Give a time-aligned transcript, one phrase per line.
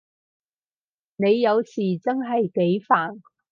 [1.15, 3.21] 你有時真係幾煩